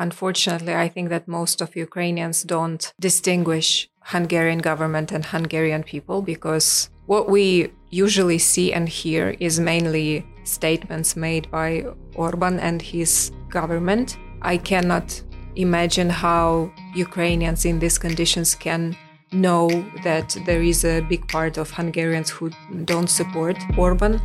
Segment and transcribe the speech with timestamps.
[0.00, 6.90] unfortunately, I think that most of Ukrainians don't distinguish Hungarian government and Hungarian people because
[7.06, 11.84] what we usually see and hear is mainly statements made by
[12.14, 14.16] Orban and his government.
[14.42, 15.22] I cannot
[15.54, 18.96] imagine how Ukrainians in these conditions can
[19.32, 19.68] know
[20.02, 22.50] that there is a big part of Hungarians who
[22.84, 24.20] don't support Orban.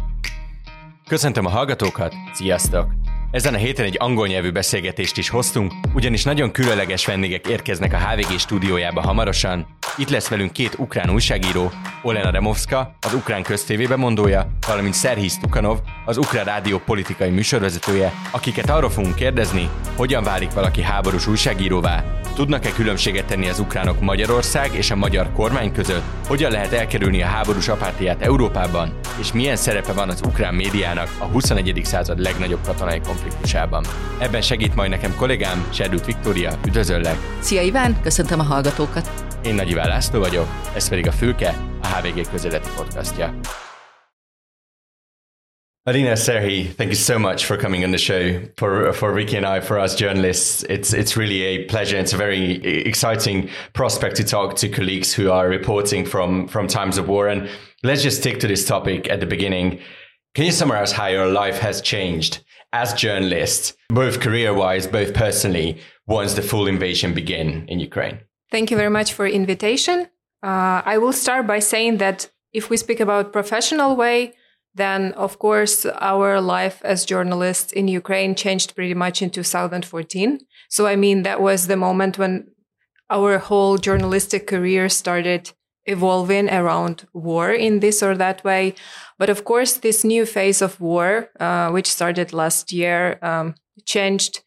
[1.08, 3.05] Köszöntöm a hallgatókat, sziasztok!
[3.36, 7.98] Ezen a héten egy angol nyelvű beszélgetést is hoztunk, ugyanis nagyon különleges vendégek érkeznek a
[7.98, 9.68] HVG stúdiójába hamarosan.
[9.98, 11.72] Itt lesz velünk két ukrán újságíró,
[12.04, 18.70] Olena Removska, az ukrán köztévébe mondója, valamint Szerhis Tukanov, az ukrán rádió politikai műsorvezetője, akiket
[18.70, 22.04] arról fogunk kérdezni, hogyan válik valaki háborús újságíróvá,
[22.36, 27.26] tudnak-e különbséget tenni az ukránok Magyarország és a magyar kormány között, hogyan lehet elkerülni a
[27.26, 31.82] háborús apátiát Európában, és milyen szerepe van az ukrán médiának a 21.
[31.84, 33.25] század legnagyobb katonai konfliktusában.
[34.20, 37.18] Ebben segít majd nekem kollégám, Serdült Viktória, üdvözöllek!
[37.40, 39.10] Szia Iván, köszöntöm a hallgatókat!
[39.44, 43.34] Én Nagy Iván László vagyok, ez pedig a Fülke, a HVG közéleti podcastja.
[45.88, 48.40] Olena Serhi, thank you so much for coming on the show.
[48.56, 52.00] For for Ricky and I, for us journalists, it's it's really a pleasure.
[52.00, 52.56] It's a very
[52.88, 57.28] exciting prospect to talk to colleagues who are reporting from from times of war.
[57.28, 57.50] And
[57.84, 59.80] let's just stick to this topic at the beginning.
[60.34, 62.44] Can you summarize how your life has changed
[62.74, 68.20] as journalists, both career-wise, both personally, once the full invasion began in Ukraine?
[68.52, 70.08] Thank you very much for invitation.
[70.44, 74.34] Uh, I will start by saying that if we speak about professional way,
[74.76, 80.40] then of course our life as journalists in Ukraine changed pretty much in 2014.
[80.70, 82.48] So I mean that was the moment when
[83.10, 85.52] our whole journalistic career started
[85.86, 88.74] evolving around war in this or that way.
[89.18, 93.56] But of course, this new phase of war, uh, which started last year, um,
[93.86, 94.42] changed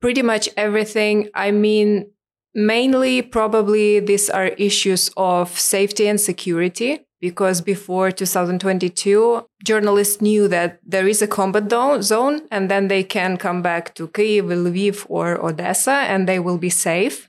[0.00, 1.28] pretty much everything.
[1.34, 2.10] I mean,
[2.54, 10.78] mainly probably these are issues of safety and security because before 2022, journalists knew that
[10.84, 15.42] there is a combat zone and then they can come back to Kyiv, Lviv, or
[15.42, 17.28] Odessa and they will be safe.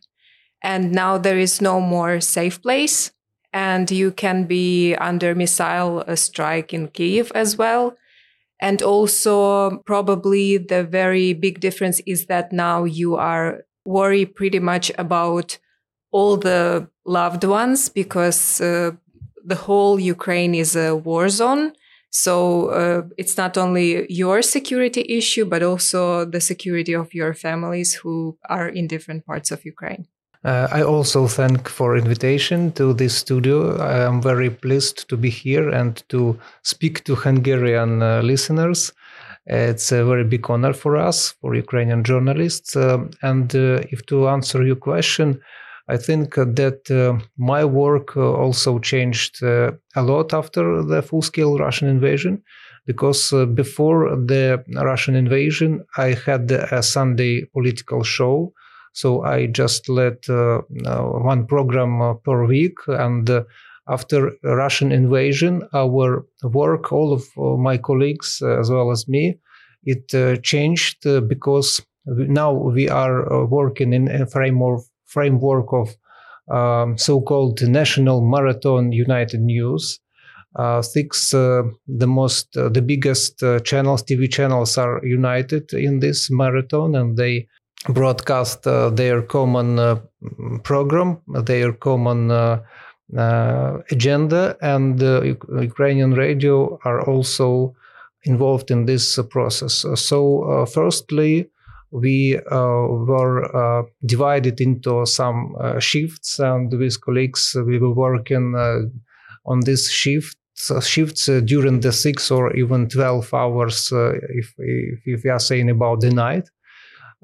[0.62, 3.12] And now there is no more safe place.
[3.56, 7.96] And you can be under missile strike in Kyiv as well.
[8.60, 14.92] And also, probably the very big difference is that now you are worried pretty much
[14.98, 15.58] about
[16.12, 18.92] all the loved ones because uh,
[19.46, 21.72] the whole Ukraine is a war zone.
[22.10, 27.94] So uh, it's not only your security issue, but also the security of your families
[27.94, 30.08] who are in different parts of Ukraine.
[30.46, 33.78] Uh, I also thank for invitation to this studio.
[33.78, 38.94] I am very pleased to be here and to speak to Hungarian uh, listeners.
[39.48, 42.76] It's a very big honor for us, for Ukrainian journalists.
[42.76, 45.42] Uh, and uh, if to answer your question,
[45.88, 51.58] I think that uh, my work uh, also changed a lot after the full scale
[51.58, 52.44] Russian invasion.
[52.86, 58.54] Because before the Russian invasion, I had a Sunday political show.
[58.96, 62.78] So I just led one program per week.
[62.88, 63.30] And
[63.88, 67.24] after Russian invasion, our work, all of
[67.60, 69.38] my colleagues as well as me,
[69.84, 75.96] it uh, changed uh, because now we are uh, working in a framework framework of
[76.52, 80.00] um, so-called National Marathon United News.
[80.56, 86.00] Uh, six uh, the most uh, the biggest uh, channels tv channels are united in
[86.00, 87.46] this marathon and they
[87.90, 90.00] broadcast uh, their common uh,
[90.64, 92.32] program their common
[93.92, 95.00] agenda and
[95.62, 97.76] ukrainian radio are also
[98.24, 101.48] involved in this process so firstly
[101.92, 108.54] we uh, were uh, divided into some uh, shifts, and with colleagues, we were working
[109.46, 110.38] on this shift
[110.82, 115.40] shifts uh, during the six or even 12 hours uh, if, if, if, we are
[115.40, 116.50] saying about the night.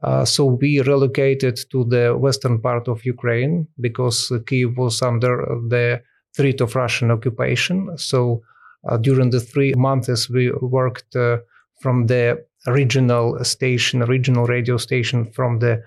[0.03, 6.01] Uh, so we relocated to the western part of Ukraine because Kiev was under the
[6.35, 7.95] threat of Russian occupation.
[7.97, 8.41] So
[9.01, 11.15] during the three months, we worked
[11.81, 15.83] from the regional station, regional radio station from the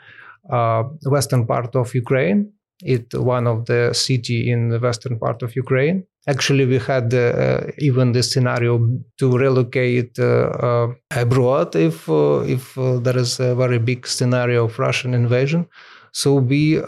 [0.51, 2.53] uh, western part of Ukraine.
[2.83, 6.05] It one of the city in the western part of Ukraine.
[6.27, 8.79] Actually, we had uh, even the scenario
[9.19, 10.25] to relocate uh,
[10.69, 15.67] uh abroad if uh, if uh, there is a very big scenario of Russian invasion.
[16.13, 16.81] So we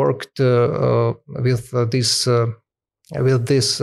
[0.00, 2.28] worked with this
[3.26, 3.80] with this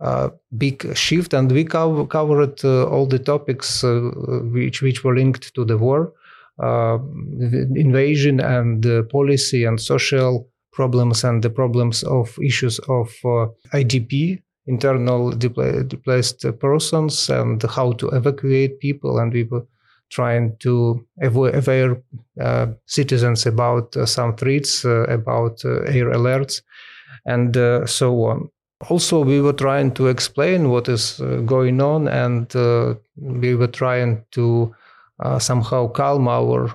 [0.00, 4.10] uh, big shift, and we co- covered uh, all the topics uh,
[4.52, 6.12] which which were linked to the war.
[6.58, 6.98] uh,
[7.76, 15.30] invasion and policy and social problems and the problems of issues of uh, IDP, internal
[15.32, 19.18] displaced persons, and how to evacuate people.
[19.18, 19.66] And we were
[20.10, 22.02] trying to aware
[22.40, 26.62] uh, citizens about uh, some threats, uh, about uh, air alerts,
[27.24, 27.56] and
[27.88, 28.48] so on.
[28.90, 32.54] Also, we were trying to explain what is going on, and
[33.16, 34.74] we were trying to
[35.18, 36.74] uh, somehow calm our uh,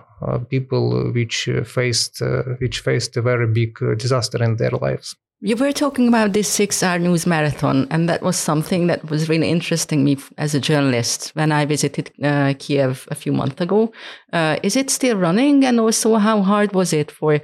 [0.49, 2.21] people which uh, faced
[2.59, 5.15] which faced a very big disaster in their lives.
[5.43, 9.49] You were talking about this six-hour news marathon, and that was something that was really
[9.49, 13.91] interesting me as a journalist when I visited uh, Kiev a few months ago.
[14.31, 15.65] Uh, is it still running?
[15.65, 17.39] And also, how hard was it for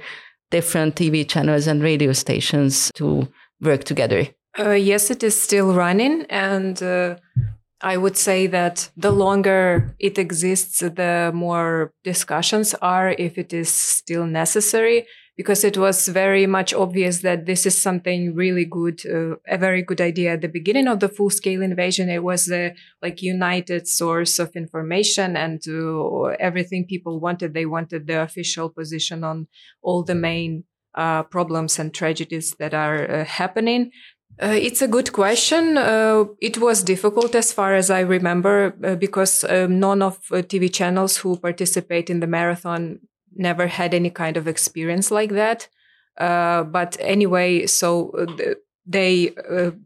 [0.52, 3.26] different TV channels and radio stations to
[3.60, 4.28] work together?
[4.56, 6.80] Uh, yes, it is still running, and
[7.80, 13.68] I would say that the longer it exists, the more discussions are if it is
[13.68, 19.36] still necessary, because it was very much obvious that this is something really good, uh,
[19.46, 22.10] a very good idea at the beginning of the full scale invasion.
[22.10, 27.54] It was a like united source of information and uh, everything people wanted.
[27.54, 29.46] They wanted the official position on
[29.80, 30.64] all the main
[30.96, 33.92] uh, problems and tragedies that are uh, happening.
[34.40, 35.76] Uh, it's a good question.
[35.76, 40.36] Uh, it was difficult as far as I remember uh, because um, none of uh,
[40.36, 43.00] TV channels who participate in the marathon
[43.34, 45.68] never had any kind of experience like that.
[46.16, 48.54] Uh, but anyway, so uh,
[48.86, 49.32] they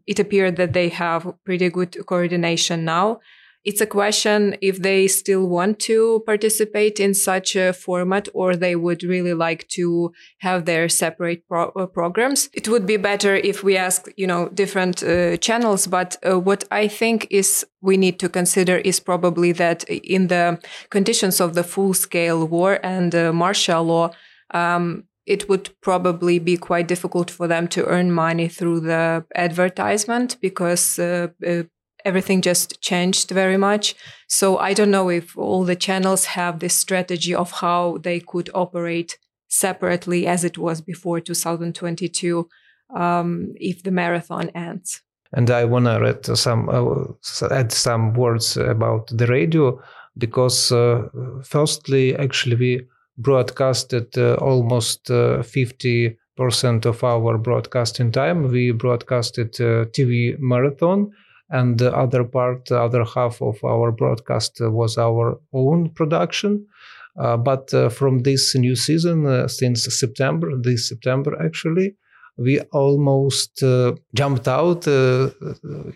[0.07, 3.19] it appeared that they have pretty good coordination now
[3.65, 8.75] it's a question if they still want to participate in such a format or they
[8.75, 12.49] would really like to have their separate pro- uh, programs.
[12.53, 15.87] It would be better if we ask, you know, different uh, channels.
[15.87, 20.59] But uh, what I think is we need to consider is probably that in the
[20.89, 24.11] conditions of the full scale war and uh, martial law,
[24.51, 30.37] um, it would probably be quite difficult for them to earn money through the advertisement
[30.41, 31.63] because uh, uh,
[32.05, 33.95] everything just changed very much.
[34.27, 38.49] So I don't know if all the channels have this strategy of how they could
[38.53, 39.17] operate
[39.47, 42.47] separately as it was before 2022
[42.95, 45.01] um, if the marathon ends.
[45.35, 49.81] And I want to some uh, add some words about the radio
[50.17, 51.07] because uh,
[51.43, 58.51] firstly, actually, we broadcasted uh, almost uh, 50 percent of our broadcasting time.
[58.51, 61.11] We broadcasted uh, TV marathon
[61.53, 66.65] and the other part, the other half of our broadcast was our own production.
[67.17, 71.95] Uh, but uh, from this new season, uh, since September, this September actually,
[72.37, 75.29] we almost uh, jumped out, uh,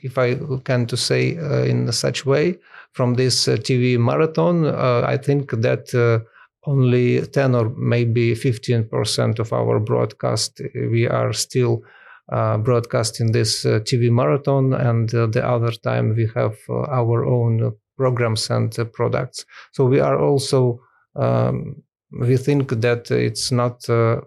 [0.03, 2.59] if I can to say uh, in such way,
[2.91, 4.67] from this TV marathon.
[4.67, 6.23] I think that
[6.65, 11.81] only 10 or maybe 15% of our broadcast we are still
[12.29, 17.73] broadcasting this uh, TV marathon, and uh, the other time we have uh, our own
[17.97, 19.45] programs and uh, products.
[19.71, 20.81] So we are also
[21.15, 24.21] um, we think that it's not uh,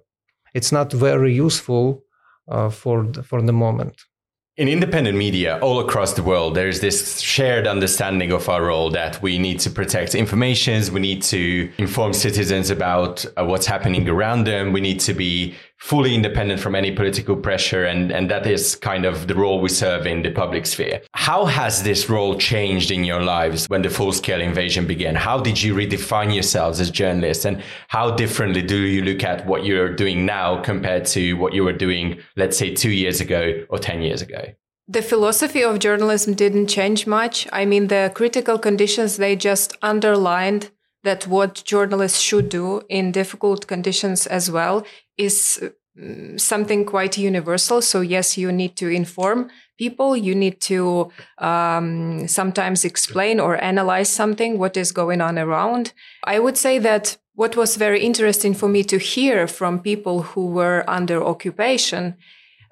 [0.55, 2.03] it's not very useful
[2.73, 3.95] for the, for the moment.
[4.61, 9.23] In independent media all across the world, there's this shared understanding of our role that
[9.23, 14.45] we need to protect informations, we need to inform citizens about uh, what's happening around
[14.45, 18.77] them, we need to be fully independent from any political pressure, and, and that is
[18.77, 21.01] kind of the role we serve in the public sphere.
[21.13, 25.15] How has this role changed in your lives when the full scale invasion began?
[25.15, 29.65] How did you redefine yourselves as journalists, and how differently do you look at what
[29.65, 33.79] you're doing now compared to what you were doing, let's say, two years ago or
[33.79, 34.53] 10 years ago?
[34.87, 37.47] The philosophy of journalism didn't change much.
[37.53, 40.71] I mean, the critical conditions, they just underlined
[41.05, 44.85] that what journalists should do in difficult conditions as well
[45.21, 45.63] is
[45.99, 47.83] mm, something quite universal.
[47.83, 54.11] So, yes, you need to inform people, you need to um, sometimes explain or analyze
[54.11, 55.93] something, what is going on around.
[56.25, 60.47] I would say that what was very interesting for me to hear from people who
[60.49, 62.17] were under occupation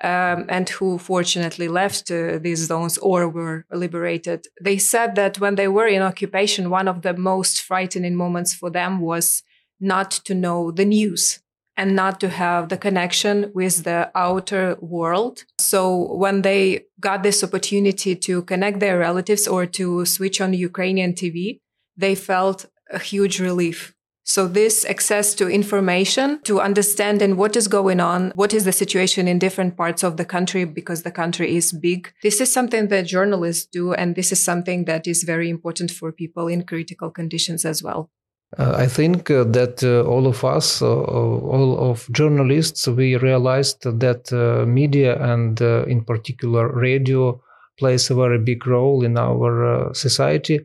[0.02, 5.55] um, and who fortunately left uh, these zones or were liberated, they said that when
[5.55, 9.43] they were in occupation, one of the most frightening moments for them was
[9.81, 11.40] not to know the news
[11.78, 15.44] and not to have the connection with the outer world.
[15.58, 21.12] So when they got this opportunity to connect their relatives or to switch on Ukrainian
[21.14, 21.61] TV,
[21.97, 23.94] they felt a huge relief
[24.28, 28.73] so this access to information to understand and what is going on, what is the
[28.73, 32.12] situation in different parts of the country because the country is big.
[32.23, 33.94] This is something that journalists do.
[33.94, 38.11] And this is something that is very important for people in critical conditions as well.
[38.57, 43.17] Uh, I think uh, that uh, all of us, uh, uh, all of journalists, we
[43.17, 47.43] realized that uh, media and in particular radio
[47.78, 50.61] plays a very big role in our society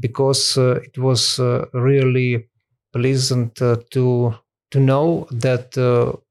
[0.00, 1.38] because it was
[1.72, 2.46] really
[2.92, 4.34] pleasant to
[4.70, 5.74] to know that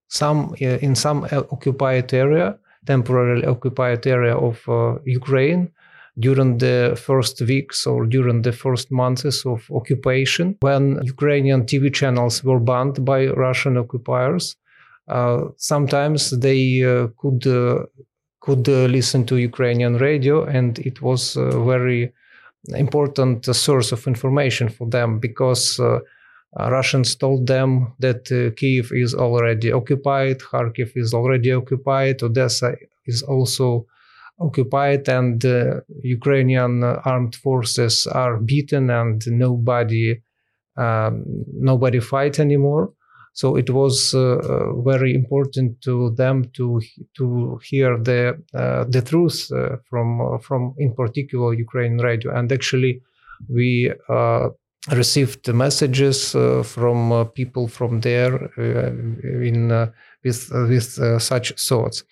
[0.10, 4.62] some in some occupied area, temporarily occupied area of
[5.06, 5.72] Ukraine,
[6.20, 12.44] during the first weeks or during the first months of occupation, when Ukrainian TV channels
[12.44, 14.56] were banned by Russian occupiers.
[15.08, 17.86] Uh, sometimes they uh, could uh,
[18.42, 22.12] could uh, listen to Ukrainian radio, and it was a very
[22.76, 26.00] important source of information for them because uh,
[26.58, 33.22] Russians told them that uh, Kiev is already occupied, Kharkiv is already occupied, Odessa is
[33.24, 33.86] also
[34.40, 40.22] occupied and uh, Ukrainian armed forces are beaten and nobody
[40.78, 41.24] um,
[41.72, 42.94] nobody fight anymore.
[43.34, 46.82] So it was uh, uh, very important to them to
[47.18, 52.36] to hear the uh, the truth uh, from uh, from in particular Ukrainian radio.
[52.36, 53.02] And actually,
[53.48, 53.94] we
[54.92, 56.32] received messages
[56.64, 58.34] from people from there
[59.50, 59.70] in
[60.24, 60.40] with
[60.72, 62.04] with such thoughts.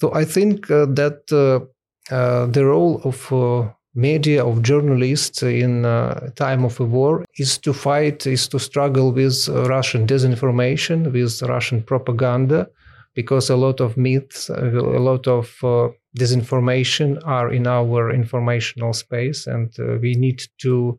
[0.00, 1.64] So I think that uh,
[2.10, 7.72] the role of uh, media of journalists in uh, time of a war is to
[7.72, 12.68] fight is to struggle with uh, russian disinformation with russian propaganda
[13.14, 14.80] because a lot of myths a
[15.10, 20.98] lot of uh, disinformation are in our informational space and uh, we need to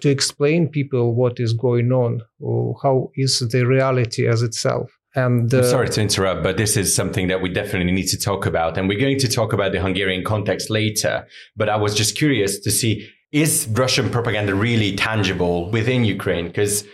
[0.00, 2.22] to explain people what is going on
[2.82, 7.28] how is the reality as itself and uh, sorry to interrupt, but this is something
[7.28, 8.78] that we definitely need to talk about.
[8.78, 11.26] And we're going to talk about the Hungarian context later.
[11.56, 16.48] But I was just curious to see is Russian propaganda really tangible within Ukraine?
[16.48, 16.84] Because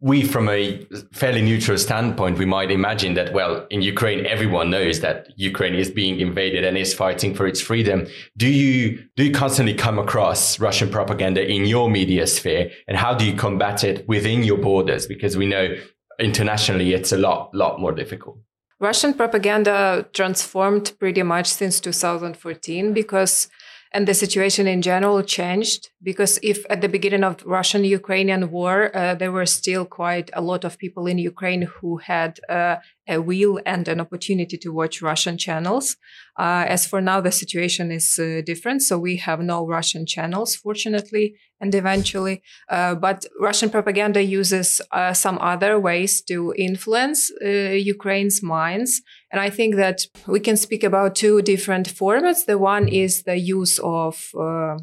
[0.00, 4.98] we, from a fairly neutral standpoint, we might imagine that, well, in Ukraine, everyone knows
[5.00, 8.08] that Ukraine is being invaded and is fighting for its freedom.
[8.36, 12.72] Do you, do you constantly come across Russian propaganda in your media sphere?
[12.88, 15.06] And how do you combat it within your borders?
[15.06, 15.76] Because we know
[16.18, 18.38] internationally it's a lot lot more difficult.
[18.80, 23.48] Russian propaganda transformed pretty much since 2014 because
[23.92, 28.94] and the situation in general changed because if at the beginning of russian ukrainian war
[28.96, 32.76] uh, there were still quite a lot of people in ukraine who had uh,
[33.08, 35.96] a will and an opportunity to watch russian channels
[36.38, 40.54] uh, as for now the situation is uh, different so we have no russian channels
[40.54, 48.42] fortunately and eventually uh, but russian propaganda uses uh, some other ways to influence ukraine's
[48.42, 52.44] minds and I think that we can speak about two different formats.
[52.44, 54.76] The one is the use of uh,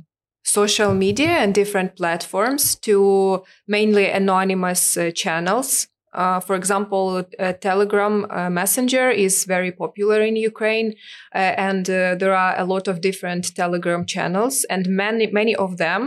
[0.44, 5.88] social media and different platforms to mainly anonymous uh, channels.
[6.20, 7.24] Uh, for example,
[7.62, 10.90] Telegram uh, Messenger is very popular in Ukraine,
[11.34, 15.78] uh, and uh, there are a lot of different Telegram channels, and many many of
[15.78, 16.02] them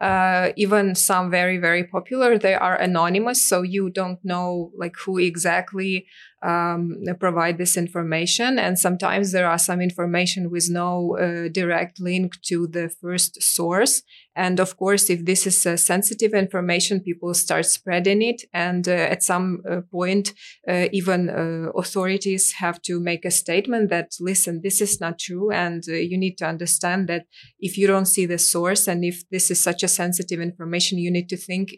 [0.00, 5.18] uh, even some very very popular they are anonymous so you don't know like who
[5.18, 6.06] exactly
[6.42, 8.58] um, provide this information.
[8.58, 14.02] And sometimes there are some information with no uh, direct link to the first source.
[14.38, 18.42] And of course, if this is uh, sensitive information, people start spreading it.
[18.52, 20.32] And uh, at some uh, point,
[20.68, 25.50] uh, even uh, authorities have to make a statement that, listen, this is not true.
[25.50, 27.26] And you need to understand that
[27.58, 31.10] if you don't see the source and if this is such a sensitive information, you
[31.10, 31.74] need to think,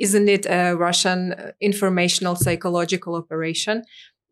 [0.00, 3.75] isn't it a Russian informational psychological operation?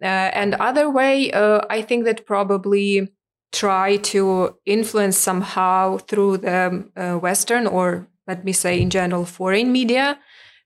[0.01, 3.09] And other way, I think that probably
[3.55, 9.71] try to influence somehow through the uh, Western or let me say in general foreign
[9.71, 10.19] media,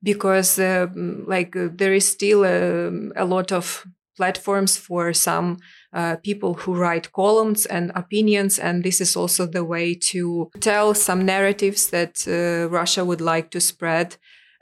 [0.02, 0.86] because uh,
[1.26, 3.84] like uh, there is still a, um, a, lot of
[4.16, 5.58] platforms for some
[5.92, 10.94] uh, people who write columns and opinions, and this is also the way to tell
[10.94, 14.16] some narratives that uh, Russia would like to spread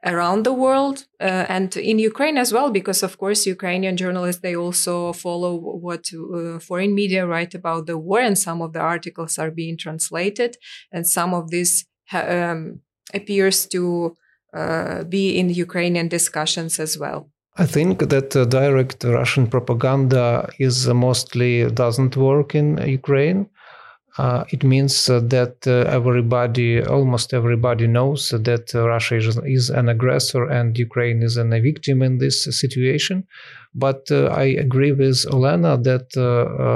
[0.06, 4.56] around the world uh, and in Ukraine as well, because of course Ukrainian journalists they
[4.56, 5.52] also follow
[5.86, 9.76] what uh, foreign media write about the war, and some of the articles are being
[9.76, 10.56] translated,
[10.92, 11.70] and some of this
[12.12, 12.80] um,
[13.12, 14.16] appears to
[14.54, 17.20] uh, be in Ukrainian discussions as well.
[17.58, 23.48] I think that uh, direct Russian propaganda is mostly doesn't work in Ukraine
[24.18, 29.88] uh, it means uh, that uh, everybody, almost everybody, knows that Russia is, is, an
[29.88, 33.26] aggressor and Ukraine is a victim in this situation.
[33.74, 36.08] But I agree with Olena that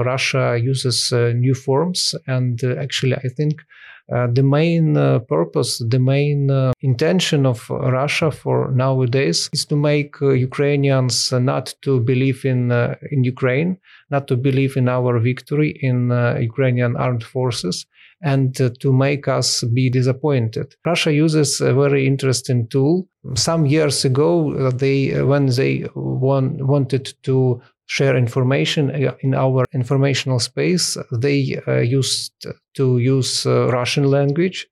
[0.04, 3.79] Russia uses new forms, and actually, I think uh,
[4.10, 10.20] the main uh, purpose, the main uh, intention of Russia for nowadays is to make
[10.20, 13.78] uh, Ukrainians not to believe in uh, in Ukraine,
[14.10, 17.86] not to believe in our victory in uh, Ukrainian armed forces,
[18.22, 20.74] and to make us be disappointed.
[20.84, 23.08] Russia uses a very interesting tool.
[23.34, 30.38] Some years ago, they when they want, wanted to share information uh, in our informational
[30.38, 34.68] space, they uh, used to use uh, Russian language.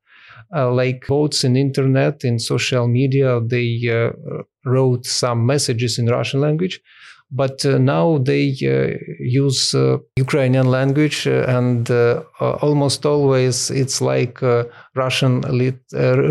[0.56, 4.08] Uh, like votes in internet in social media they uh,
[4.64, 6.80] wrote some messages in russian language
[7.30, 8.44] but uh, now they
[9.44, 9.74] use
[10.16, 11.90] ukrainian language and
[12.40, 14.40] almost always it's like
[14.94, 15.82] russian lit,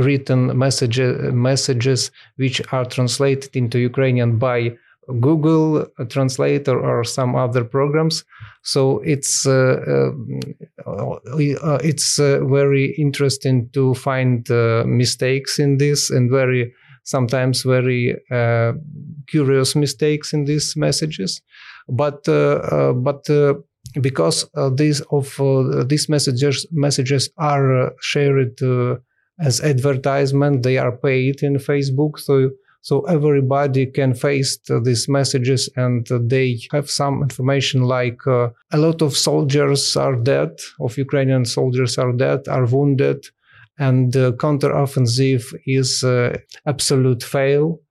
[0.08, 4.76] written messages messages which are translated into ukrainian by
[5.20, 8.26] Google Translator or some other programs.
[8.64, 10.12] So it's uh,
[10.86, 16.74] uh, uh it's uh, very interesting to find uh, mistakes in this and very
[17.04, 18.74] sometimes very uh,
[19.28, 21.42] curious mistakes in these messages.
[21.88, 23.26] But but
[24.02, 28.60] because these of these messages messages are shared
[29.40, 32.20] as advertisement, they are paid in Facebook.
[32.20, 32.50] So
[32.88, 39.02] so everybody can face these messages and they have some information like uh, a lot
[39.02, 43.20] of soldiers are dead, of Ukrainian soldiers are dead, are wounded,
[43.78, 47.82] and the counteroffensive is uh, absolute fail.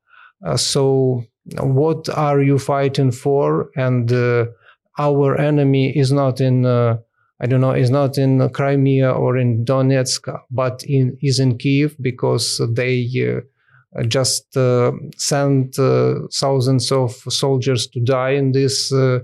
[0.47, 1.23] Uh, so
[1.61, 3.69] what are you fighting for?
[3.77, 4.47] And uh,
[4.99, 6.97] our enemy is not in uh,
[7.39, 11.97] I don't know, is not in Crimea or in Donetsk, but in is in Kiev
[12.01, 12.97] because they
[13.29, 13.41] uh,
[14.05, 19.21] just uh, sent uh, thousands of soldiers to die in this uh,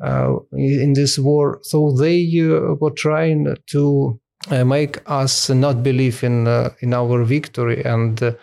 [0.00, 1.58] uh in this war.
[1.62, 6.46] So they uh, were trying to uh, make us not believe in
[6.80, 8.36] in our victory, and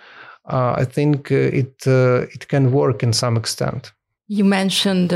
[0.46, 3.92] I think it it can work in some extent.
[4.28, 5.12] You mentioned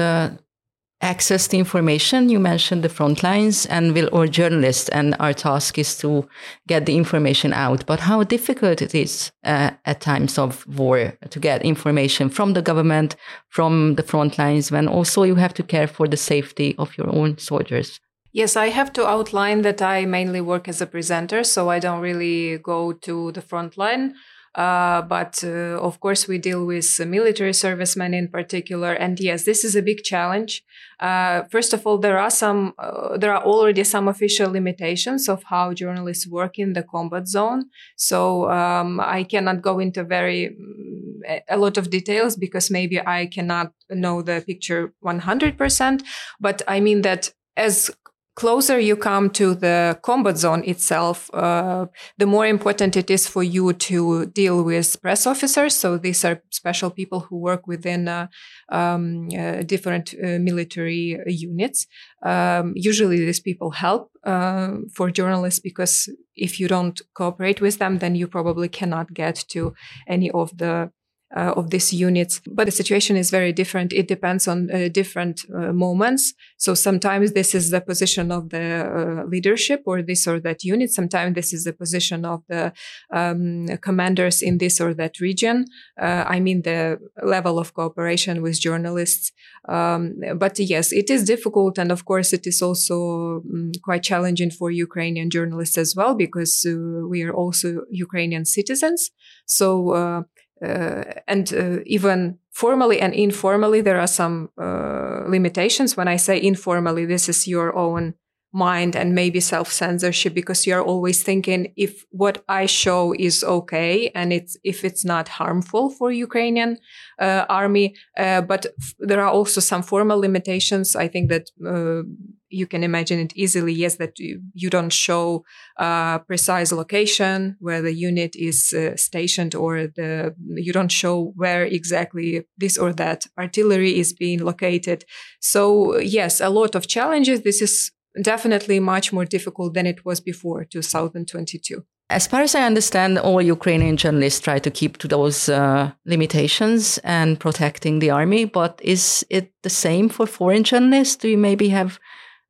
[1.02, 2.30] access to information.
[2.30, 6.28] You mentioned the front lines and will or journalists, and our task is to
[6.68, 7.86] get the information out.
[7.86, 12.62] But how difficult it is uh, at times of war to get information from the
[12.62, 13.16] government,
[13.50, 17.10] from the front lines, when also you have to care for the safety of your
[17.10, 18.00] own soldiers.
[18.32, 22.02] Yes, I have to outline that I mainly work as a presenter, so I don't
[22.02, 24.16] really go to the front line.
[24.56, 28.94] Uh, but uh, of course, we deal with military servicemen in particular.
[28.94, 30.64] And yes, this is a big challenge.
[31.00, 35.44] Uh, first of all, there are some, uh, there are already some official limitations of
[35.44, 37.66] how journalists work in the combat zone.
[37.98, 43.26] So um, I cannot go into very mm, a lot of details because maybe I
[43.26, 46.02] cannot know the picture 100%.
[46.40, 47.92] But I mean that as
[48.36, 51.86] closer you come to the combat zone itself, uh,
[52.18, 55.74] the more important it is for you to deal with press officers.
[55.74, 58.28] So these are special people who work within uh,
[58.70, 61.88] um, uh, different uh, military units.
[62.24, 68.00] Um, usually, these people help uh, for journalists because if you don't cooperate with them,
[68.00, 69.74] then you probably cannot get to
[70.08, 70.92] any of the
[71.36, 72.42] uh, of these units.
[72.52, 73.94] But the situation is very different.
[73.94, 76.34] It depends on uh, different uh, moments.
[76.58, 80.92] So sometimes this is the position of the uh, leadership or this or that unit.
[80.92, 82.74] Sometimes this is the position of the
[83.12, 85.66] um, commanders in this or that region.
[86.02, 89.32] Uh, I mean, the level of cooperation with journalists.
[89.68, 91.78] Um, but yes, it is difficult.
[91.78, 96.66] And of course, it is also um, quite challenging for Ukrainian journalists as well, because
[96.68, 99.12] uh, we are also Ukrainian citizens.
[99.46, 100.24] So
[100.62, 105.98] and uh, even formally and informally, there are some uh, limitations.
[105.98, 108.16] When I say informally, this is your own
[108.54, 114.10] mind and maybe self censorship because you're always thinking if what I show is okay
[114.16, 116.78] and it's if it's not harmful for Ukrainian
[117.20, 117.96] uh, army.
[118.18, 120.96] Uh, but f- there are also some formal limitations.
[120.96, 122.04] I think that uh,
[122.50, 123.74] you can imagine it easily.
[123.74, 125.44] Yes, that you, you don't show
[125.78, 131.64] uh, precise location where the unit is uh, stationed, or the you don't show where
[131.64, 135.06] exactly this or that artillery is being located.
[135.40, 137.42] So yes, a lot of challenges.
[137.42, 141.84] This is definitely much more difficult than it was before 2022.
[142.10, 147.00] As far as I understand, all Ukrainian journalists try to keep to those uh, limitations
[147.04, 148.46] and protecting the army.
[148.46, 151.16] But is it the same for foreign journalists?
[151.16, 152.00] Do you maybe have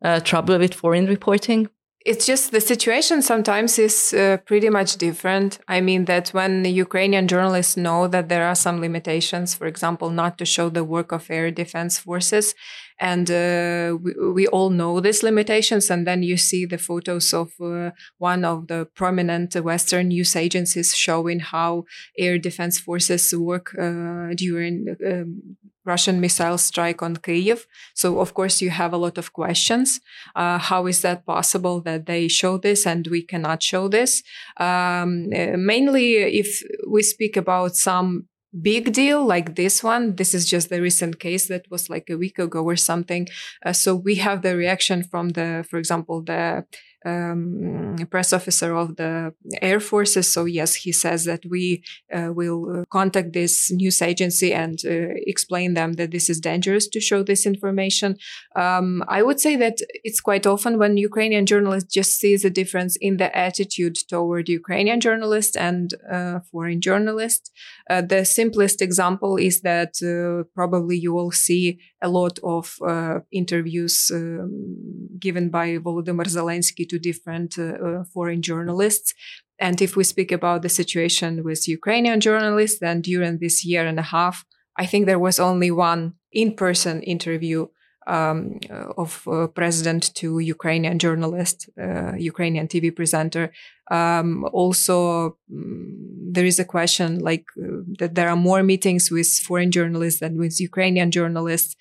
[0.05, 1.69] uh, trouble with foreign reporting?
[2.05, 5.57] it's just the situation sometimes is uh, pretty much different.
[5.67, 10.37] I mean, that when Ukrainian journalists know that there are some limitations, for example, not
[10.37, 12.53] to show the work of air defense forces,
[12.99, 17.51] and uh, we, we, all know these limitations, and then you see the photos of
[17.59, 17.89] uh,
[18.19, 21.85] one of the prominent Western news agencies showing how
[22.19, 27.65] air defense forces work uh, during um, Russian missile strike on Kyiv.
[27.93, 30.01] So, of course, you have a lot of questions.
[30.35, 34.23] Uh, how is that possible that they show this and we cannot show this?
[34.57, 38.27] Um, mainly, if we speak about some
[38.61, 42.17] big deal like this one, this is just the recent case that was like a
[42.17, 43.27] week ago or something.
[43.65, 46.65] Uh, so, we have the reaction from the, for example, the
[47.05, 50.31] um, press officer of the Air Forces.
[50.31, 55.13] So yes, he says that we uh, will uh, contact this news agency and uh,
[55.27, 58.17] explain them that this is dangerous to show this information.
[58.55, 62.97] Um, I would say that it's quite often when Ukrainian journalists just sees a difference
[62.99, 67.51] in the attitude toward Ukrainian journalists and uh, foreign journalists.
[67.87, 69.93] The simplest example is that
[70.55, 72.65] probably you will see a lot of
[73.31, 74.49] interviews um,
[75.25, 79.13] given by Volodymyr Zelensky to different uh, uh, foreign journalists.
[79.59, 83.99] And if we speak about the situation with Ukrainian journalists, then during this year and
[83.99, 84.45] a half,
[84.77, 87.67] I think there was only one in-person interview
[88.07, 88.59] um,
[88.97, 93.51] of uh, president to Ukrainian journalist, uh, Ukrainian TV presenter.
[93.91, 99.27] Um, also, um, there is a question like uh, that there are more meetings with
[99.47, 101.75] foreign journalists than with Ukrainian journalists.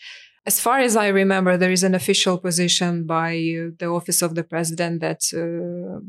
[0.46, 4.34] As far as I remember, there is an official position by uh, the office of
[4.34, 6.00] the president that uh,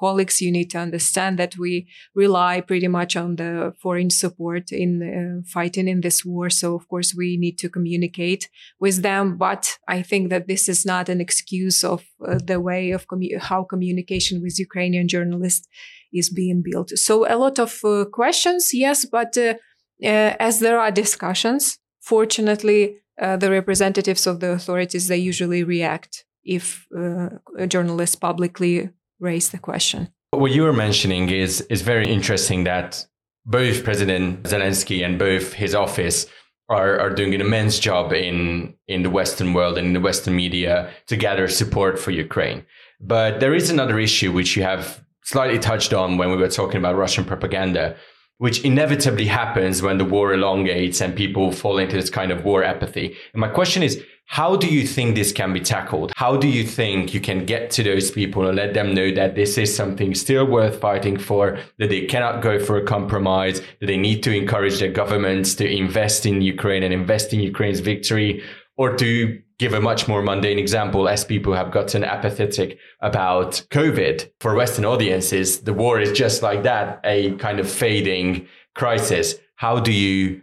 [0.00, 4.90] colleagues, you need to understand that we rely pretty much on the foreign support in
[5.02, 6.50] uh, fighting in this war.
[6.50, 8.48] So, of course, we need to communicate
[8.80, 9.36] with them.
[9.36, 13.38] But I think that this is not an excuse of uh, the way of commu-
[13.38, 15.68] how communication with Ukrainian journalists
[16.12, 16.90] is being built.
[16.90, 19.54] So, a lot of uh, questions, yes, but uh,
[20.02, 26.86] as there are discussions, fortunately, uh, the representatives of the authorities they usually react if
[26.96, 30.08] uh, a journalist publicly raise the question.
[30.30, 33.06] What you were mentioning is is very interesting that
[33.44, 36.26] both President Zelensky and both his office
[36.68, 40.34] are, are doing an immense job in in the Western world and in the Western
[40.34, 42.64] media to gather support for Ukraine.
[43.00, 46.78] But there is another issue which you have slightly touched on when we were talking
[46.78, 47.96] about Russian propaganda,
[48.42, 52.64] which inevitably happens when the war elongates and people fall into this kind of war
[52.64, 53.16] apathy.
[53.32, 56.12] And my question is, how do you think this can be tackled?
[56.16, 59.36] How do you think you can get to those people and let them know that
[59.36, 63.86] this is something still worth fighting for, that they cannot go for a compromise, that
[63.86, 68.42] they need to encourage their governments to invest in Ukraine and invest in Ukraine's victory,
[68.76, 74.28] or to give a much more mundane example, as people have gotten apathetic about COVID.
[74.40, 79.26] For Western audiences, the war is just like that, a kind of fading crisis.
[79.54, 80.42] How do you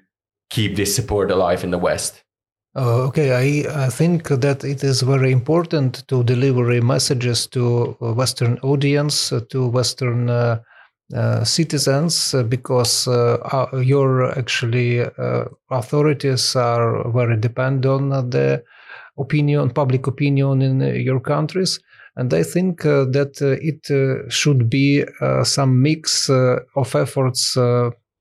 [0.50, 2.24] keep this support alive in the West?
[2.78, 8.58] Uh, okay, I, I think that it is very important to deliver messages to Western
[8.60, 10.60] audience, uh, to Western uh,
[11.14, 15.04] uh, citizens, uh, because uh, your actually
[15.70, 18.64] authorities are very dependent on the
[19.20, 21.80] opinion, public opinion in uh, your countries.
[22.16, 25.06] And I think uh, that uh, it should be
[25.44, 27.58] some mix of efforts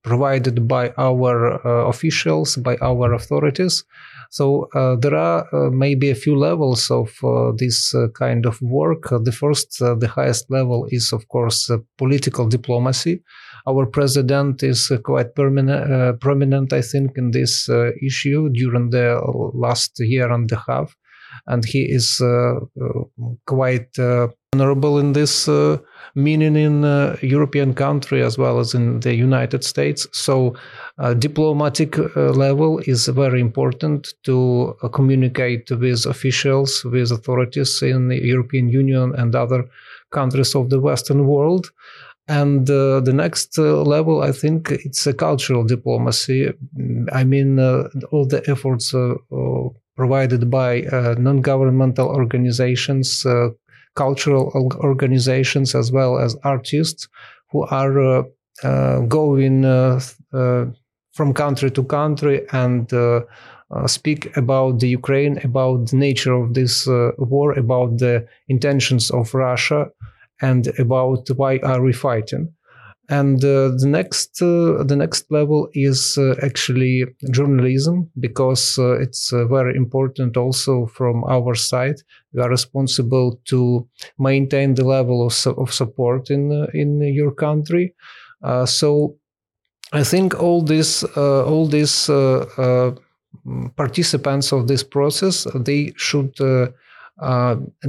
[0.05, 3.85] provided by our officials, by our authorities.
[4.31, 9.09] So uh, there are uh, maybe a few levels of uh, this kind of work.
[9.25, 13.23] the first, the highest level is, of course, political diplomacy
[13.69, 19.21] our president is uh, quite uh, prominent, I think, in this uh, issue during the
[19.55, 20.95] last year and a half.
[21.47, 22.21] And he is
[23.47, 23.91] quite
[24.55, 25.49] honorable in this
[26.15, 30.07] meaning in uh, European country as well as in the United States.
[30.13, 30.55] So,
[30.99, 38.21] uh, diplomatic uh, level is very important to communicate with officials, with authorities in the
[38.21, 39.65] European Union and other
[40.11, 41.71] countries of the Western world.
[42.29, 46.53] And uh, the next uh, level, I think it's a cultural diplomacy.
[47.11, 53.27] I mean, uh, all the efforts uh, uh, provided by uh, non governmental organizations,
[53.95, 57.09] cultural organizations, as well as artists
[57.51, 58.25] who are
[59.09, 59.63] going
[61.13, 62.93] from country to country and
[63.87, 69.91] speak about the Ukraine, about the nature of this war, about the intentions of Russia
[70.41, 72.53] and about why are we fighting.
[73.09, 79.33] and uh, the next uh, the next level is uh, actually journalism because uh, it's
[79.33, 81.97] uh, very important also from our side
[82.33, 87.95] we are responsible to maintain the level of, of support in uh, in your country
[88.67, 89.17] so
[89.93, 92.11] i think all this all these
[93.77, 96.33] participants of this process they should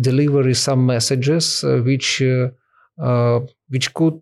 [0.01, 2.21] deliver some messages which
[3.69, 4.21] which could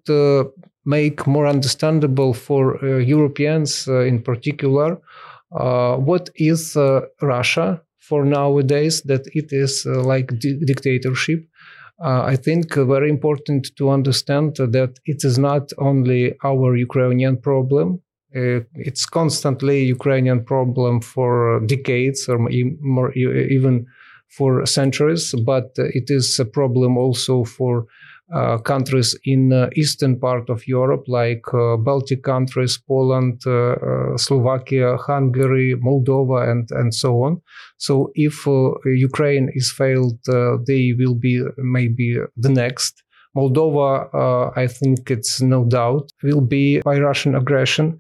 [0.86, 4.98] make more understandable for uh, Europeans uh, in particular
[5.52, 6.78] uh, what is
[7.22, 11.39] Russia for nowadays that it is like di- dictatorship.
[12.00, 18.02] I think very important to understand that it is not only our Ukrainian problem.
[18.36, 23.86] Uh, it's constantly Ukrainian problem for decades or even
[24.29, 27.85] for centuries, but it is a problem also for
[28.33, 34.17] uh, countries in uh, eastern part of Europe, like uh, Baltic countries, Poland, uh, uh,
[34.17, 37.41] Slovakia, Hungary, Moldova, and and so on.
[37.77, 40.19] So if uh, Ukraine is failed,
[40.67, 43.03] they will be maybe the next.
[43.35, 44.09] Moldova,
[44.57, 47.99] I think it's no doubt, will be by Russian aggression.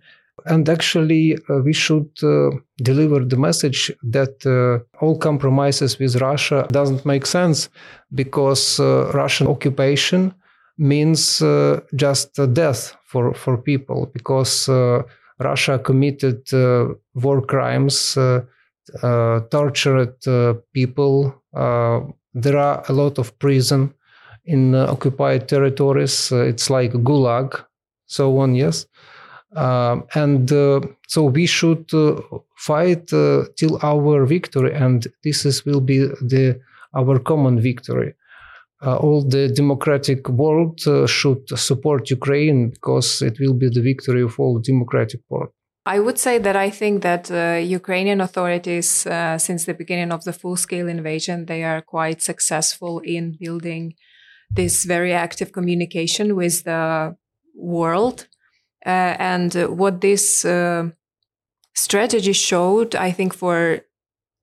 [0.49, 6.65] And actually, uh, we should uh, deliver the message that uh, all compromises with Russia
[6.71, 7.69] doesn't make sense
[8.13, 10.33] because uh, Russian occupation
[10.77, 14.69] means uh, just uh, death for, for people because
[15.39, 16.41] Russia committed
[17.13, 18.17] war crimes,
[19.51, 20.15] tortured
[20.73, 21.43] people.
[22.33, 23.93] there are a lot of prison
[24.45, 26.31] in occupied territories.
[26.31, 27.63] it's like Gulag,
[28.07, 28.55] so on.
[28.55, 28.87] Yes.
[29.55, 32.21] Um, and uh, so we should uh,
[32.57, 36.59] fight uh, till our victory, and this is, will be the
[36.93, 38.13] our common victory.
[38.85, 44.21] Uh, all the democratic world uh, should support Ukraine because it will be the victory
[44.21, 45.49] of all democratic world.
[45.85, 49.07] I would say that I think that uh, Ukrainian authorities,
[49.37, 53.95] since the beginning of the full-scale invasion, they are quite successful in building
[54.53, 57.15] this very active communication with the
[57.55, 58.36] world uh,
[58.87, 60.89] and what this uh,
[61.75, 63.81] strategy showed, I think, for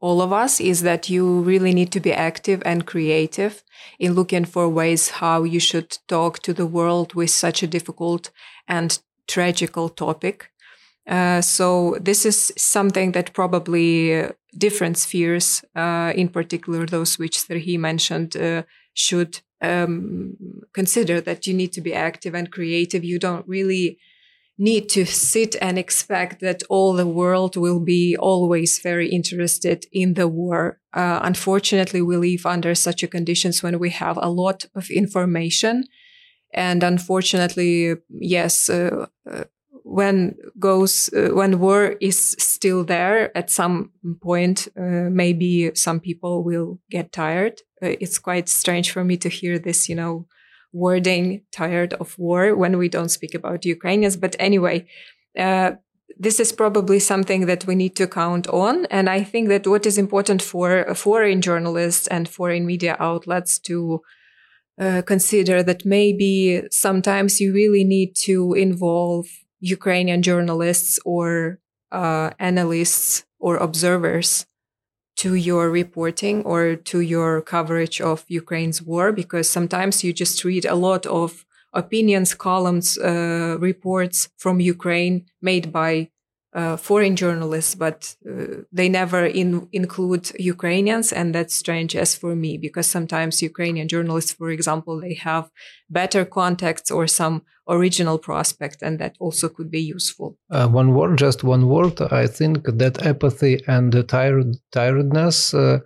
[0.00, 3.64] all of us is that you really need to be active and creative
[3.98, 8.30] in looking for ways how you should talk to the world with such a difficult
[8.68, 10.50] and tragical topic.
[11.06, 17.46] Uh, so this is something that probably uh, different spheres, uh, in particular those which
[17.48, 20.36] he mentioned, uh, should um,
[20.74, 23.04] consider that you need to be active and creative.
[23.04, 23.98] You don't really
[24.56, 30.14] need to sit and expect that all the world will be always very interested in
[30.14, 30.78] the war.
[30.92, 35.84] Uh, unfortunately, we live under such a conditions when we have a lot of information.
[36.52, 39.44] And unfortunately, yes, uh, uh,
[39.84, 43.90] when goes uh, when war is still there at some
[44.22, 47.60] point, uh, maybe some people will get tired.
[47.82, 50.26] Uh, it's quite strange for me to hear this, you know,
[50.74, 54.16] wording tired of war when we don't speak about Ukrainians.
[54.16, 54.86] But anyway,
[55.38, 55.72] uh,
[56.18, 58.86] this is probably something that we need to count on.
[58.86, 64.02] And I think that what is important for foreign journalists and foreign media outlets to
[64.80, 69.26] uh, consider that maybe sometimes you really need to involve
[69.60, 71.60] Ukrainian journalists or
[71.92, 74.46] uh, analysts or observers
[75.16, 80.64] to your reporting or to your coverage of Ukraine's war, because sometimes you just read
[80.64, 86.10] a lot of opinions, columns, uh, reports from Ukraine made by
[86.54, 92.36] uh, foreign journalists, but uh, they never in, include Ukrainians, and that's strange as for
[92.36, 95.50] me because sometimes Ukrainian journalists, for example, they have
[95.90, 100.36] better contacts or some original prospect, and that also could be useful.
[100.50, 102.00] Uh, one word, just one word.
[102.12, 105.80] I think that apathy and tired, tiredness uh,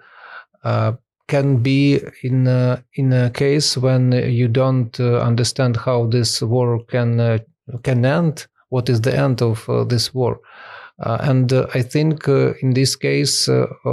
[0.64, 0.92] uh,
[1.28, 2.46] can be in
[2.94, 7.38] in a case when you don't uh, understand how this war can uh,
[7.82, 8.46] can end.
[8.70, 10.40] What is the end of this war?
[10.98, 13.48] And I think in this case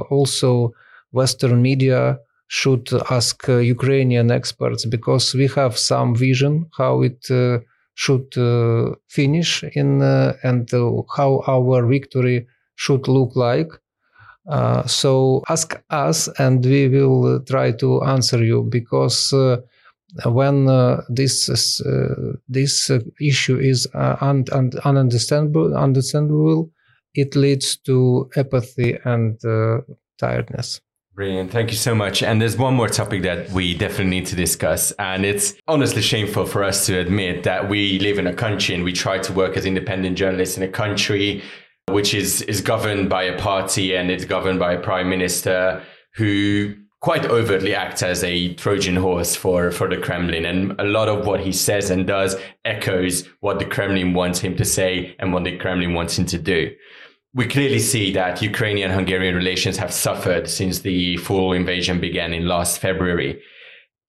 [0.10, 0.74] also
[1.12, 7.60] Western media should ask uh, Ukrainian experts because we have some vision how it uh,
[7.96, 13.72] should uh, finish in uh, and uh, how our victory should look like.
[14.48, 19.34] Uh, so ask us and we will try to answer you because
[20.26, 20.66] when
[21.10, 21.48] this
[22.48, 26.70] this issue is un- un- ununderstandable, understandable,
[27.18, 29.80] it leads to apathy and uh,
[30.18, 30.82] tiredness.
[31.16, 31.50] Brilliant.
[31.50, 32.22] Thank you so much.
[32.22, 34.92] And there's one more topic that we definitely need to discuss.
[35.00, 38.84] And it's honestly shameful for us to admit that we live in a country and
[38.84, 41.42] we try to work as independent journalists in a country
[41.90, 45.82] which is, is governed by a party and it's governed by a prime minister
[46.16, 50.44] who quite overtly acts as a Trojan horse for, for the Kremlin.
[50.44, 54.58] And a lot of what he says and does echoes what the Kremlin wants him
[54.58, 56.76] to say and what the Kremlin wants him to do
[57.36, 62.48] we clearly see that Ukrainian Hungarian relations have suffered since the full invasion began in
[62.48, 63.42] last February.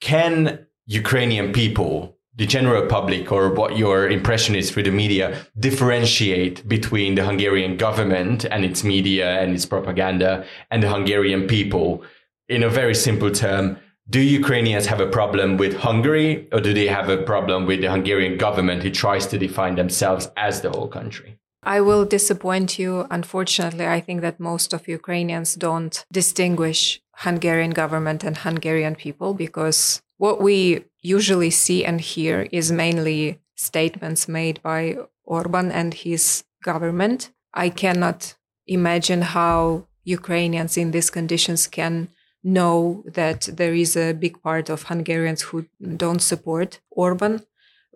[0.01, 6.69] Can Ukrainian people, the general public, or what your impression is through the media, differentiate
[6.69, 12.05] between the Hungarian government and its media and its propaganda and the Hungarian people?
[12.49, 13.77] In a very simple term,
[14.09, 17.91] do Ukrainians have a problem with Hungary or do they have a problem with the
[17.91, 21.41] Hungarian government who tries to define themselves as the whole country?
[21.67, 23.09] I will disappoint you.
[23.11, 30.01] Unfortunately, I think that most of Ukrainians don't distinguish Hungarian government and Hungarian people because
[30.17, 37.33] what we usually see and hear is mainly statements made by Orban and his government.
[37.53, 38.37] I cannot
[38.69, 42.09] imagine how Ukrainians in these conditions can
[42.45, 47.45] know that there is a big part of Hungarians who don't support Orban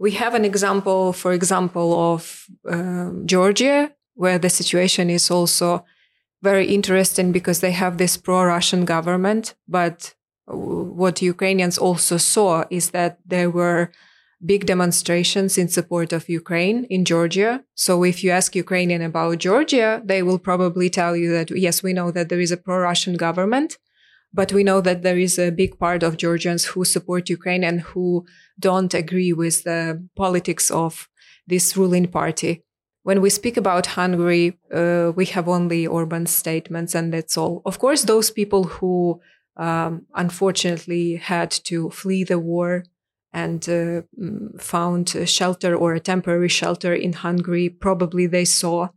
[0.01, 5.85] we have an example, for example, of uh, Georgia, where the situation is also
[6.43, 9.55] very interesting because they have this pro-Russian government.
[9.69, 10.15] But
[10.47, 13.93] what Ukrainians also saw is that there were
[14.45, 17.63] big demonstrations in support of Ukraine in Georgia.
[17.75, 21.93] So if you ask Ukrainian about Georgia, they will probably tell you that yes, we
[21.93, 23.77] know that there is a pro-Russian government,
[24.33, 27.81] but we know that there is a big part of Georgians who support Ukraine and
[27.81, 28.25] who
[28.59, 31.09] don't agree with the politics of
[31.47, 32.63] this ruling party.
[33.03, 37.63] When we speak about Hungary, uh, we have only Orban statements, and that's all.
[37.65, 39.21] Of course, those people who
[39.57, 42.85] um, unfortunately had to flee the war
[43.33, 48.89] and uh, mm, found a shelter or a temporary shelter in Hungary, probably they saw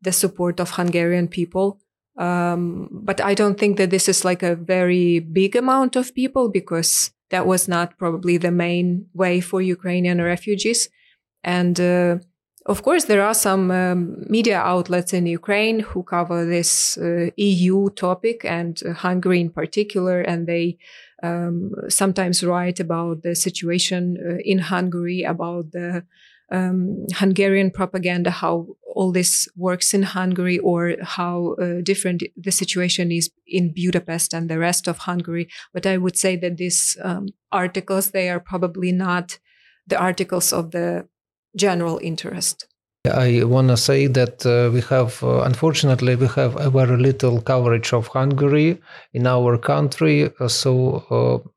[0.00, 1.80] the support of Hungarian people.
[2.18, 6.50] Um, but I don't think that this is like a very big amount of people
[6.50, 10.88] because that was not probably the main way for Ukrainian refugees.
[11.44, 12.18] And uh,
[12.66, 17.88] of course, there are some um, media outlets in Ukraine who cover this uh, EU
[17.90, 20.76] topic and uh, Hungary in particular, and they
[21.22, 26.04] um, sometimes write about the situation uh, in Hungary, about the
[26.50, 28.66] um, Hungarian propaganda, how
[28.98, 34.50] all this works in Hungary, or how uh, different the situation is in Budapest and
[34.50, 35.48] the rest of Hungary.
[35.72, 39.38] But I would say that these um, articles they are probably not
[39.86, 41.06] the articles of the
[41.54, 42.66] general interest.
[43.04, 47.92] I want to say that uh, we have, uh, unfortunately, we have very little coverage
[47.92, 48.80] of Hungary
[49.12, 50.30] in our country.
[50.40, 51.48] Uh, so uh,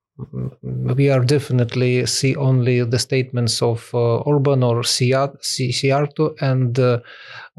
[0.62, 6.99] we are definitely see only the statements of uh, Orban or Szijjártó, and uh,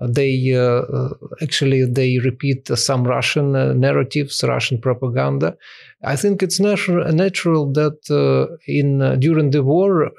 [0.08, 1.08] they uh,
[1.42, 5.56] actually they repeat some Russian narratives, Russian propaganda.
[6.04, 10.10] I think it's natural, natural that in during the war,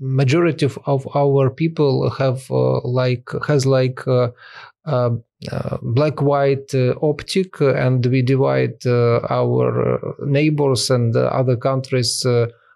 [0.00, 2.48] majority of, of, our people have
[2.84, 5.10] like has like uh,
[5.52, 11.56] Uh, black white uh, optic uh, and we divide uh, our uh, neighbors and other
[11.56, 12.26] countries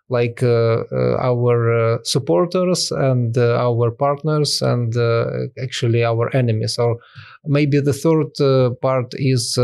[0.09, 4.95] like uh, uh, our uh, supporters and our partners and
[5.61, 6.79] actually our enemies.
[6.79, 6.99] Or
[7.47, 9.59] maybe the third part is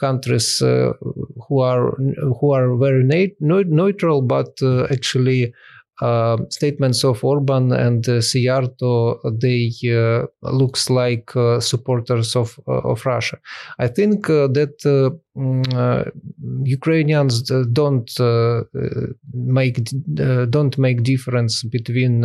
[0.00, 1.96] countries who are
[2.40, 4.58] who are very neutral but
[4.90, 5.52] actually
[6.00, 12.80] uh, statements of Orban and uh, Szijjártó, they uh, looks like uh, supporters of uh,
[12.90, 13.38] of Russia.
[13.78, 14.76] I think uh, that
[15.36, 16.10] mm,
[16.64, 18.10] Ukrainians don't
[19.34, 19.82] make
[20.50, 22.24] don't make difference between.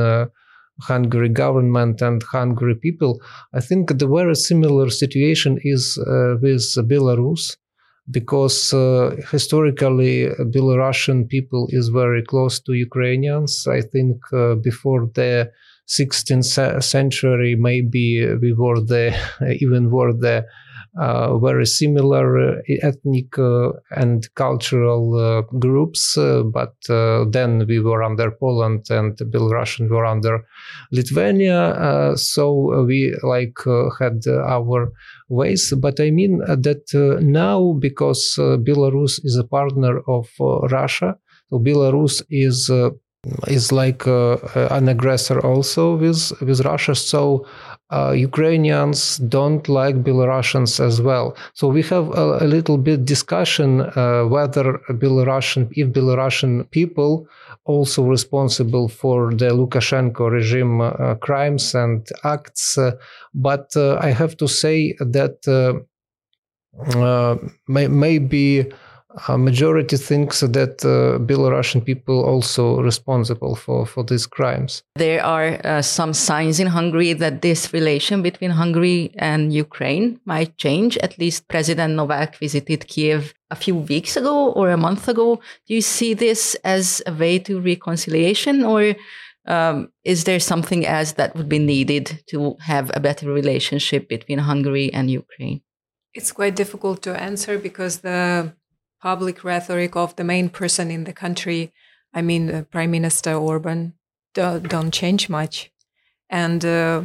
[0.82, 3.20] Hungary government and Hungary people.
[3.54, 6.00] I think the very similar situation is
[6.42, 7.58] with Belarus
[8.12, 13.68] because uh, historically Belarusian people is very close to Ukrainians.
[13.68, 15.52] I think uh, before the
[15.88, 19.16] 16th century, maybe we were the
[19.62, 20.46] even were the
[20.98, 27.80] Uh, very similar uh, ethnic uh, and cultural uh, groups, uh, but uh, then we
[27.80, 30.44] were under Poland and the Belarusians were under
[30.92, 32.14] Lithuania.
[32.18, 33.60] so we like
[34.00, 34.92] had our
[35.30, 35.72] ways.
[35.78, 36.84] But I mean that
[37.22, 40.28] now, because Belarus is a partner of
[40.72, 41.18] Russia,
[41.52, 42.68] so Belarus is
[43.48, 44.38] is like uh,
[44.72, 46.96] an aggressor also with with Russia.
[46.96, 47.46] So
[47.92, 51.36] uh, Ukrainians don't like Belarusians as well.
[51.54, 57.28] So we have a, a little bit discussion uh, whether Belarusian, if Belarusian people
[57.66, 62.78] also responsible for the Lukashenko regime uh, crimes and acts.
[62.78, 62.92] Uh,
[63.34, 65.38] but uh, I have to say that
[67.68, 68.72] may, maybe
[69.28, 74.84] a majority thinks that uh, Belarusian people also responsible for, for these crimes.
[74.96, 80.58] There are uh, some signs in Hungary that this relation between Hungary and Ukraine might
[80.58, 80.98] change.
[80.98, 85.42] At least President Novak visited Kiev a few weeks ago or a month ago.
[85.68, 88.96] Do you see this as a way to reconciliation or
[89.48, 94.38] um, is there something else that would be needed to have a better relationship between
[94.38, 95.62] Hungary and Ukraine?
[96.14, 98.54] It's quite difficult to answer because the
[99.02, 101.72] public rhetoric of the main person in the country,
[102.14, 103.94] I mean, uh, Prime Minister Orban,
[104.34, 105.72] do, don't change much.
[106.30, 107.04] And uh,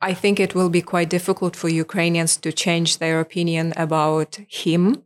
[0.00, 5.02] I think it will be quite difficult for Ukrainians to change their opinion about him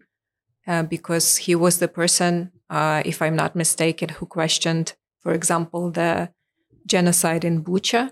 [0.67, 5.91] uh, because he was the person, uh, if I'm not mistaken, who questioned, for example,
[5.91, 6.31] the
[6.87, 8.11] genocide in Bucha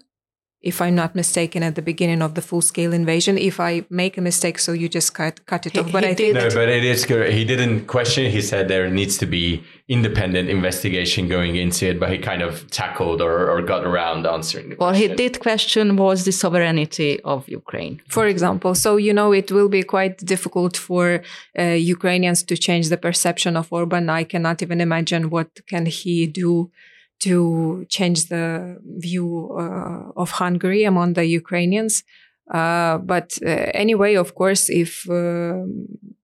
[0.61, 3.39] if I'm not mistaken, at the beginning of the full scale invasion.
[3.39, 5.93] If I make a mistake, so you just cut cut it he, off.
[5.93, 7.33] But I think no, but it is good.
[7.33, 8.29] He didn't question.
[8.31, 12.69] He said there needs to be independent investigation going into it, but he kind of
[12.71, 14.71] tackled or, or got around answering.
[14.71, 15.11] well, question.
[15.11, 18.75] he did question was the sovereignty of Ukraine, for example.
[18.75, 21.23] So you know it will be quite difficult for
[21.57, 24.11] uh, Ukrainians to change the perception of Orban.
[24.11, 26.71] I cannot even imagine what can he do
[27.21, 32.05] to change the view uh, of Hungary among the Ukrainians.
[32.51, 35.65] Uh, but uh, anyway, of course, if uh,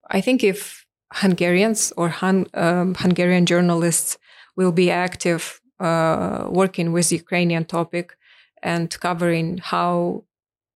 [0.09, 4.17] I think if Hungarians or um, Hungarian journalists
[4.55, 8.17] will be active uh, working with Ukrainian topic
[8.63, 10.23] and covering how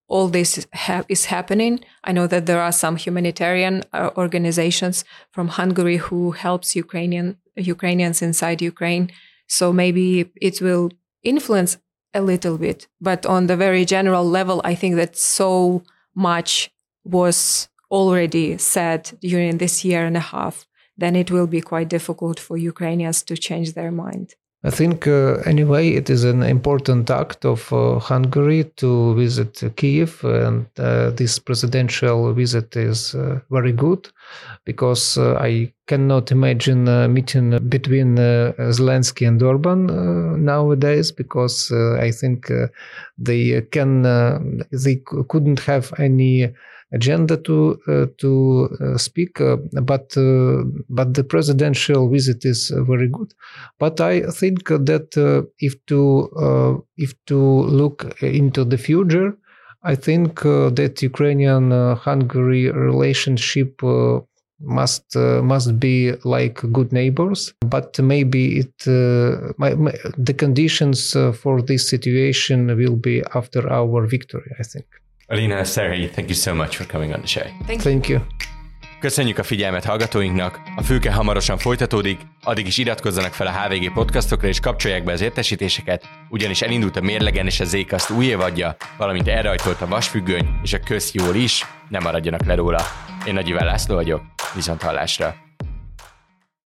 [0.07, 1.79] all this ha- is happening.
[2.03, 8.21] I know that there are some humanitarian uh, organizations from Hungary who helps Ukrainian Ukrainians
[8.21, 9.11] inside Ukraine
[9.49, 10.91] so maybe it will
[11.23, 11.77] influence
[12.13, 12.87] a little bit.
[13.01, 15.83] But on the very general level, I think that so
[16.15, 16.71] much
[17.03, 22.39] was already said during this year and a half, then it will be quite difficult
[22.39, 24.35] for Ukrainians to change their mind.
[24.61, 30.21] I think, uh, anyway, it is an important act of uh, Hungary to visit Kiev,
[30.25, 34.09] and uh, this presidential visit is uh, very good
[34.65, 42.11] because uh, I cannot imagine a meeting between uh, Zelensky and Orban nowadays because I
[42.11, 42.51] think
[43.17, 44.03] they can
[44.73, 46.53] they couldn't have any
[46.91, 50.13] agenda to uh, to uh, speak, uh, but
[50.89, 53.33] but the presidential visit is very good.
[53.77, 59.37] But I think that if to if to look into the future,
[59.83, 63.81] I think that Ukrainian-Hungary relationship
[64.61, 71.15] must uh, must be like good neighbors but maybe it uh, my, my, the conditions
[71.15, 74.85] uh, for this situation will be after our victory i think
[75.31, 77.43] Alina, Sergey, thank you so much for coming on the show.
[77.65, 78.19] Thank, thank you.
[78.99, 84.47] Köszönjük a figyelmet hallgatóinknak, a fülke hamarosan folytatódik, addig is iratkozzanak fel a HVG podcastokra
[84.47, 89.27] és kapcsolják be az értesítéseket, ugyanis elindult a Mérlegen és a Zékaszt új évadja, valamint
[89.27, 92.81] elrajtolt a Vasfüggöny és a Kösz jól is, nem maradjanak le róla.
[93.25, 94.21] Én Nagy Iván László vagyok,
[94.55, 95.35] viszont hallásra.